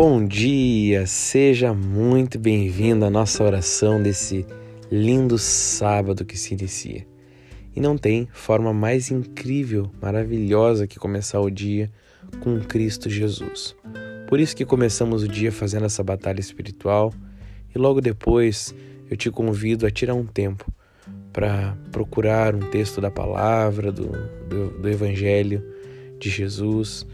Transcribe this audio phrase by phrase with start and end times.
[0.00, 4.46] Bom dia, seja muito bem-vindo à nossa oração desse
[4.88, 7.04] lindo sábado que se inicia.
[7.74, 11.90] E não tem forma mais incrível, maravilhosa que começar o dia
[12.38, 13.74] com Cristo Jesus.
[14.28, 17.12] Por isso que começamos o dia fazendo essa batalha espiritual
[17.74, 18.72] e logo depois
[19.10, 20.72] eu te convido a tirar um tempo
[21.32, 24.12] para procurar um texto da palavra, do,
[24.48, 25.60] do, do Evangelho
[26.20, 27.04] de Jesus,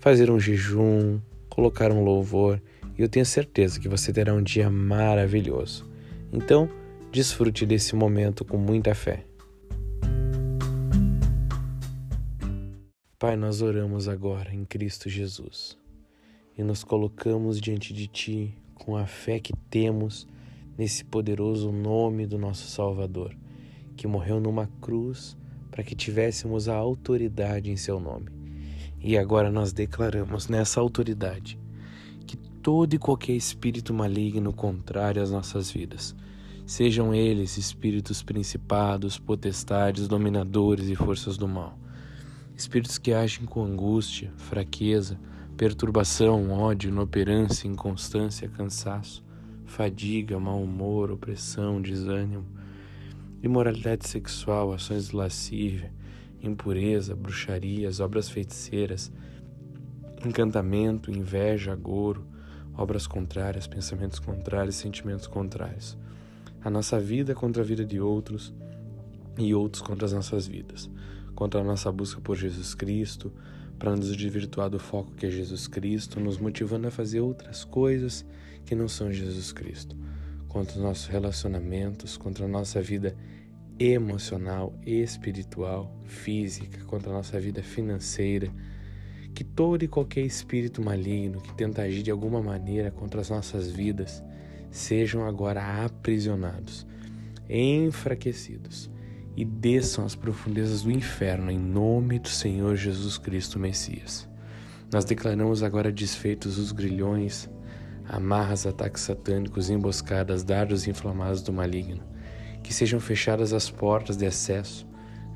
[0.00, 1.20] fazer um jejum,
[1.56, 2.62] colocar um louvor
[2.98, 5.90] e eu tenho certeza que você terá um dia maravilhoso.
[6.30, 6.68] Então,
[7.10, 9.24] desfrute desse momento com muita fé.
[13.18, 15.78] Pai, nós oramos agora em Cristo Jesus
[16.58, 20.28] e nos colocamos diante de Ti com a fé que temos
[20.76, 23.34] nesse poderoso nome do nosso Salvador,
[23.96, 25.34] que morreu numa cruz
[25.70, 28.45] para que tivéssemos a autoridade em Seu nome.
[29.00, 31.58] E agora nós declaramos nessa autoridade
[32.26, 36.14] que todo e qualquer espírito maligno contrário às nossas vidas,
[36.66, 41.78] sejam eles espíritos principados, potestades, dominadores e forças do mal,
[42.56, 45.18] espíritos que agem com angústia, fraqueza,
[45.56, 49.24] perturbação, ódio, inoperância, inconstância, cansaço,
[49.64, 52.44] fadiga, mau humor, opressão, desânimo,
[53.42, 55.92] imoralidade sexual, ações de lascívia,
[56.48, 59.12] impureza, bruxarias, obras feiticeiras,
[60.24, 62.26] encantamento, inveja, agouro,
[62.76, 65.96] obras contrárias, pensamentos contrários, sentimentos contrários.
[66.62, 68.52] A nossa vida contra a vida de outros
[69.38, 70.90] e outros contra as nossas vidas,
[71.34, 73.32] contra a nossa busca por Jesus Cristo,
[73.78, 78.24] para nos desvirtuar do foco que é Jesus Cristo, nos motivando a fazer outras coisas
[78.64, 79.96] que não são Jesus Cristo,
[80.48, 83.14] contra os nossos relacionamentos, contra a nossa vida
[83.78, 88.50] emocional, espiritual, física, contra a nossa vida financeira,
[89.34, 93.70] que todo e qualquer espírito maligno que tenta agir de alguma maneira contra as nossas
[93.70, 94.22] vidas
[94.70, 96.86] sejam agora aprisionados,
[97.48, 98.90] enfraquecidos
[99.36, 104.26] e desçam às profundezas do inferno em nome do Senhor Jesus Cristo Messias.
[104.90, 107.50] Nós declaramos agora desfeitos os grilhões,
[108.08, 112.15] amarras, ataques satânicos, emboscadas, dardos inflamados do maligno
[112.66, 114.84] que sejam fechadas as portas de acesso,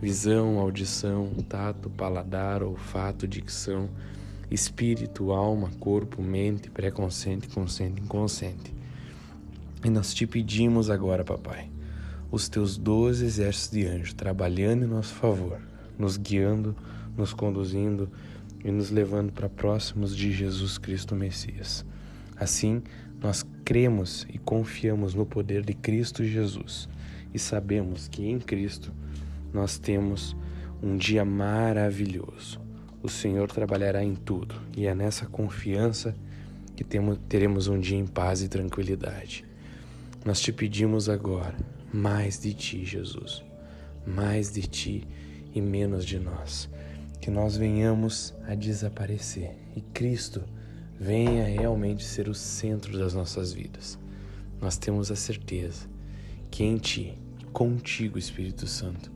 [0.03, 3.89] visão, audição, tato, paladar, olfato, dicção,
[4.51, 8.75] espírito, alma, corpo, mente, pré-consciente, consciente, inconsciente.
[9.85, 11.71] E nós te pedimos agora, papai,
[12.33, 15.61] os teus doze exércitos de anjos trabalhando em nosso favor,
[15.97, 16.75] nos guiando,
[17.17, 18.11] nos conduzindo
[18.65, 21.87] e nos levando para próximos de Jesus Cristo Messias.
[22.37, 22.83] Assim,
[23.23, 26.89] nós cremos e confiamos no poder de Cristo Jesus
[27.33, 28.93] e sabemos que em Cristo
[29.53, 30.37] nós temos
[30.83, 32.61] um dia maravilhoso.
[33.03, 36.15] O Senhor trabalhará em tudo e é nessa confiança
[36.77, 39.45] que temos, teremos um dia em paz e tranquilidade.
[40.25, 41.57] Nós te pedimos agora
[41.93, 43.43] mais de ti, Jesus,
[44.07, 45.09] mais de ti
[45.55, 46.69] e menos de nós.
[47.21, 50.43] Que nós venhamos a desaparecer e Cristo
[50.99, 53.99] venha realmente ser o centro das nossas vidas.
[54.61, 55.89] Nós temos a certeza
[56.51, 57.15] que em Ti,
[57.53, 59.11] contigo, Espírito Santo,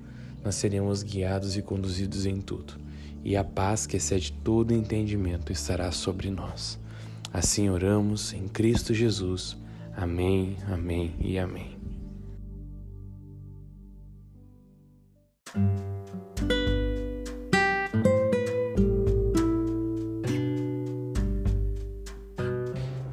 [0.45, 2.75] nós seremos guiados e conduzidos em tudo,
[3.25, 6.79] e a paz que excede todo entendimento estará sobre nós.
[7.33, 9.57] Assim oramos em Cristo Jesus.
[9.97, 11.75] Amém, amém e amém.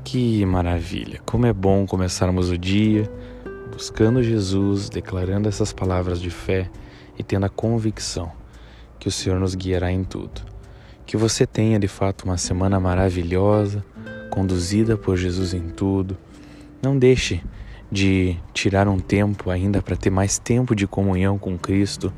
[0.03, 1.21] Que maravilha!
[1.25, 3.09] Como é bom começarmos o dia
[3.81, 6.69] buscando Jesus, declarando essas palavras de fé
[7.17, 8.31] e tendo a convicção
[8.99, 10.43] que o Senhor nos guiará em tudo.
[11.03, 13.83] Que você tenha de fato uma semana maravilhosa,
[14.29, 16.15] conduzida por Jesus em tudo.
[16.79, 17.41] Não deixe
[17.91, 22.13] de tirar um tempo ainda para ter mais tempo de comunhão com Cristo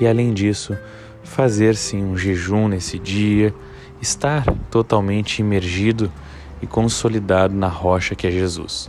[0.00, 0.74] e, além disso,
[1.22, 3.54] fazer sim um jejum nesse dia,
[4.00, 6.10] estar totalmente imergido
[6.62, 8.88] e consolidado na rocha que é Jesus.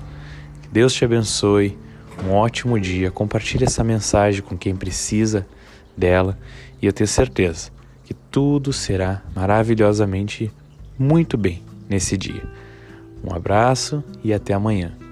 [0.61, 1.77] Que Deus te abençoe
[2.23, 3.11] um ótimo dia.
[3.11, 5.45] Compartilhe essa mensagem com quem precisa
[5.95, 6.37] dela
[6.81, 7.71] e eu tenho certeza
[8.03, 10.51] que tudo será maravilhosamente
[10.97, 12.43] muito bem nesse dia.
[13.23, 15.04] Um abraço e até amanhã.